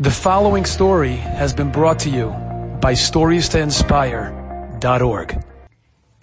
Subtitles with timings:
[0.00, 2.28] The following story has been brought to you
[2.80, 5.44] by StoriesToInspire.org.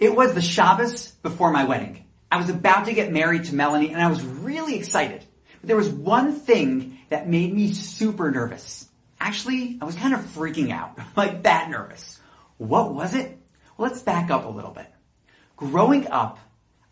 [0.00, 2.06] It was the Shabbos before my wedding.
[2.32, 5.22] I was about to get married to Melanie and I was really excited.
[5.60, 8.88] But there was one thing that made me super nervous.
[9.20, 12.18] Actually, I was kind of freaking out, like that nervous.
[12.56, 13.38] What was it?
[13.76, 14.90] Well, let's back up a little bit.
[15.58, 16.38] Growing up,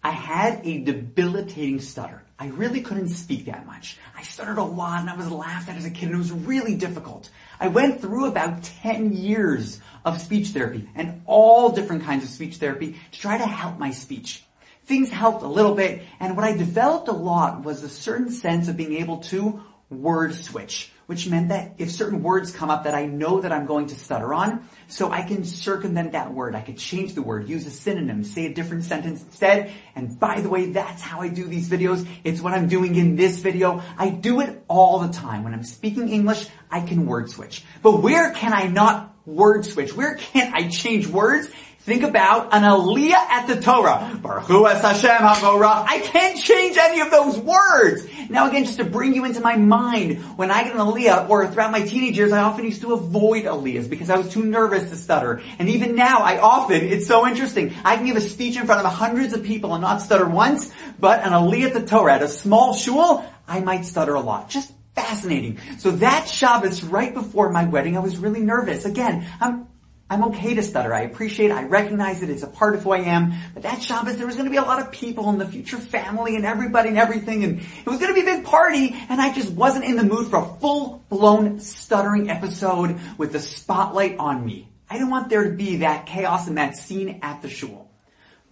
[0.04, 2.22] I had a debilitating stutter.
[2.38, 3.96] I really couldn't speak that much.
[4.14, 6.30] I stuttered a lot and I was laughed at as a kid and it was
[6.30, 7.30] really difficult.
[7.58, 12.56] I went through about 10 years of speech therapy and all different kinds of speech
[12.56, 14.44] therapy to try to help my speech.
[14.84, 18.68] Things helped a little bit and what I developed a lot was a certain sense
[18.68, 22.94] of being able to word switch which meant that if certain words come up that
[22.94, 26.54] I know that I'm going to stutter on, so I can circumvent that word.
[26.54, 29.70] I could change the word, use a synonym, say a different sentence instead.
[29.94, 32.06] And by the way, that's how I do these videos.
[32.22, 33.82] It's what I'm doing in this video.
[33.98, 35.44] I do it all the time.
[35.44, 37.64] When I'm speaking English, I can word switch.
[37.82, 39.94] But where can I not word switch?
[39.94, 41.48] Where can't I change words?
[41.84, 44.18] Think about an aliyah at the Torah.
[44.22, 45.84] Barchu es Hashem HaMevorach.
[45.86, 48.06] I can't change any of those words.
[48.30, 51.46] Now again, just to bring you into my mind, when I get an aliyah, or
[51.46, 54.88] throughout my teenage years, I often used to avoid aliyahs because I was too nervous
[54.88, 55.42] to stutter.
[55.58, 58.80] And even now, I often, it's so interesting, I can give a speech in front
[58.80, 62.22] of hundreds of people and not stutter once, but an aliyah at the Torah, at
[62.22, 64.48] a small shul, I might stutter a lot.
[64.48, 65.58] Just fascinating.
[65.76, 68.86] So that Shabbos right before my wedding, I was really nervous.
[68.86, 69.66] Again, I'm
[70.10, 70.92] I'm okay to stutter.
[70.92, 71.50] I appreciate.
[71.50, 72.28] I recognize it.
[72.30, 73.32] It's a part of who I am.
[73.54, 75.78] But that Shabbos, there was going to be a lot of people and the future
[75.78, 77.42] family and everybody and everything.
[77.42, 78.94] And it was going to be a big party.
[79.08, 84.18] And I just wasn't in the mood for a full-blown stuttering episode with the spotlight
[84.18, 84.68] on me.
[84.90, 87.90] I didn't want there to be that chaos and that scene at the shul.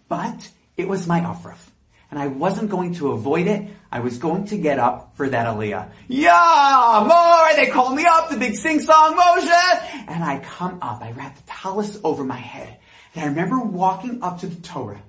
[0.09, 1.72] But it was my Aufruf
[2.13, 3.71] and I wasn't going to avoid it.
[3.91, 5.89] I was going to get up for that aliyah.
[6.11, 7.57] Ya'amod!
[7.57, 10.05] They call me up, the big sing-song Moshe!
[10.09, 12.77] And I come up, I wrap the tallis over my head.
[13.15, 15.03] And I remember walking up to the Torah.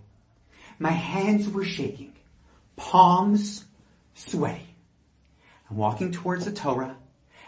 [0.80, 2.14] My hands were shaking.
[2.78, 3.66] Palms
[4.14, 4.66] sweaty.
[5.70, 6.96] I'm walking towards the Torah,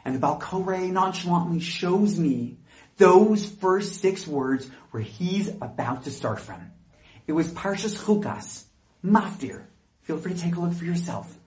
[0.04, 2.58] and the Baal Koreh nonchalantly shows me
[2.98, 6.60] those first six words where he's about to start from.
[7.26, 8.65] It was Parshas Chukas,
[9.06, 9.64] Maftir.
[10.02, 11.38] Feel free to take a look for yourself.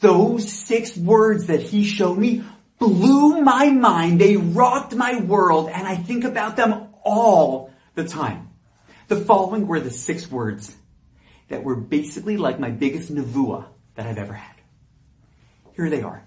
[0.00, 2.44] Those six words that he showed me
[2.78, 4.20] blew my mind.
[4.20, 8.50] They rocked my world and I think about them all the time.
[9.08, 10.74] The following were the six words
[11.48, 14.56] that were basically like my biggest nevuah that I've ever had.
[15.74, 16.24] Here they are.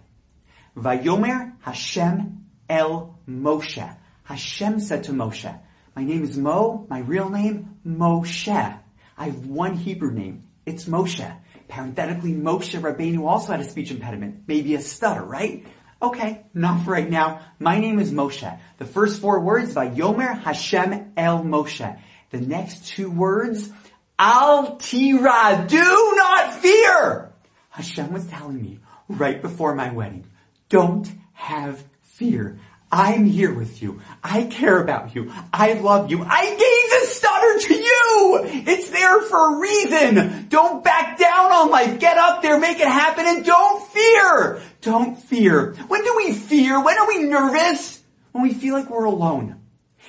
[0.78, 3.98] Vayomer Hashem El Moshe.
[4.24, 5.60] Hashem said to Moshe,
[5.96, 8.80] my name is Mo, my real name, Moshe.
[9.18, 10.45] I have one Hebrew name.
[10.66, 11.36] It's Moshe.
[11.68, 15.66] Parenthetically, Moshe Rabbeinu also had a speech impediment, maybe a stutter, right?
[16.02, 17.42] Okay, not for right now.
[17.60, 18.60] My name is Moshe.
[18.78, 22.00] The first four words, Vayomer Hashem El Moshe.
[22.32, 23.72] The next two words,
[24.18, 27.32] Al Tira, do not fear!
[27.70, 30.26] Hashem was telling me right before my wedding,
[30.70, 32.60] don't have fear.
[32.96, 34.00] I'm here with you.
[34.24, 35.30] I care about you.
[35.52, 36.24] I love you.
[36.24, 38.64] I gave the stutter to you.
[38.72, 40.48] It's there for a reason.
[40.48, 42.00] Don't back down on life.
[42.00, 44.62] Get up there, make it happen, and don't fear.
[44.80, 45.74] Don't fear.
[45.90, 46.82] When do we fear?
[46.82, 48.02] When are we nervous?
[48.32, 49.60] When we feel like we're alone.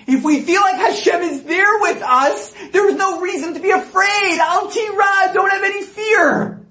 [0.06, 3.70] If we feel like Hashem is there with us, there is no reason to be
[3.70, 4.38] afraid.
[4.40, 6.64] Al Tira, don't have any fear.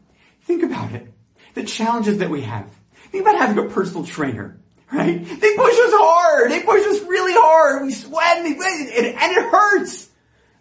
[0.44, 1.12] Think about it.
[1.56, 2.70] The challenges that we have.
[3.12, 5.20] Think about having a personal trainer right?
[5.26, 6.52] They push us hard.
[6.52, 7.84] They push us really hard.
[7.84, 10.10] We sweat and, it, and it hurts.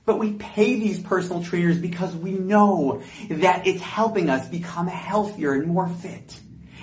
[0.07, 5.55] But we pay these personal trainers because we know that it's helping us become healthier
[5.55, 6.39] and more fit.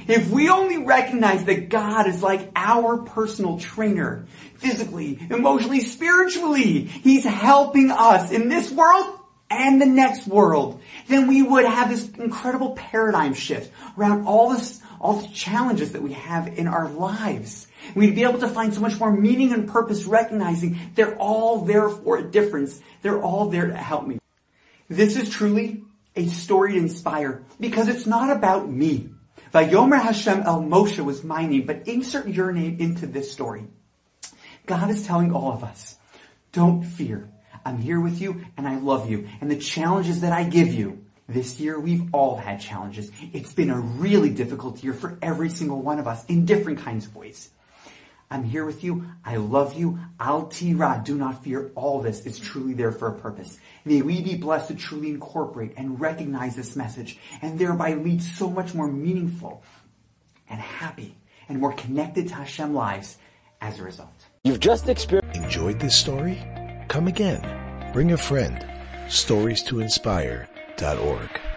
[0.07, 4.25] If we only recognize that God is like our personal trainer,
[4.55, 9.19] physically, emotionally, spiritually, He's helping us in this world
[9.51, 14.81] and the next world, then we would have this incredible paradigm shift around all this
[15.01, 17.67] all the challenges that we have in our lives.
[17.95, 21.89] We'd be able to find so much more meaning and purpose recognizing they're all there
[21.89, 22.79] for a difference.
[23.01, 24.19] They're all there to help me.
[24.87, 25.83] This is truly
[26.15, 29.09] a story to inspire because it's not about me.
[29.51, 33.65] Vayomer Hashem El Moshe was my name, but insert your name into this story.
[34.67, 35.97] God is telling all of us,
[36.51, 37.27] don't fear.
[37.65, 39.27] I'm here with you and I love you.
[39.41, 43.11] And the challenges that I give you, this year, we've all had challenges.
[43.33, 47.05] It's been a really difficult year for every single one of us in different kinds
[47.05, 47.49] of ways.
[48.29, 49.05] I'm here with you.
[49.25, 49.99] I love you.
[50.19, 51.01] Al tira.
[51.03, 51.71] Do not fear.
[51.75, 53.59] All this is truly there for a purpose.
[53.83, 58.49] May we be blessed to truly incorporate and recognize this message and thereby lead so
[58.49, 59.63] much more meaningful
[60.49, 61.17] and happy
[61.49, 63.17] and more connected to Hashem lives
[63.59, 64.13] as a result.
[64.45, 65.37] You've just experienced.
[65.37, 66.41] Enjoyed this story?
[66.87, 67.91] Come again.
[67.91, 68.65] Bring a friend.
[69.09, 69.81] Stories to
[70.81, 71.50] inspire.org.